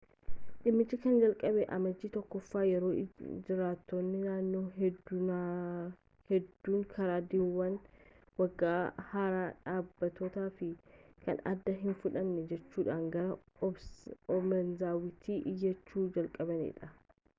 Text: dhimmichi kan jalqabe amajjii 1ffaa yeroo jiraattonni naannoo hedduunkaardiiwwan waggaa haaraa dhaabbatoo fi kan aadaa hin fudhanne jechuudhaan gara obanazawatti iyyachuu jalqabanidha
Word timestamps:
dhimmichi 0.61 0.95
kan 1.01 1.17
jalqabe 1.23 1.63
amajjii 1.75 2.09
1ffaa 2.19 2.61
yeroo 2.67 2.87
jiraattonni 3.49 4.21
naannoo 4.21 4.61
hedduunkaardiiwwan 6.29 7.75
waggaa 8.43 8.79
haaraa 9.11 9.43
dhaabbatoo 9.67 10.45
fi 10.61 10.69
kan 11.27 11.41
aadaa 11.51 11.75
hin 11.83 11.99
fudhanne 12.01 12.47
jechuudhaan 12.53 13.03
gara 13.17 13.69
obanazawatti 14.39 15.37
iyyachuu 15.53 16.07
jalqabanidha 16.17 16.91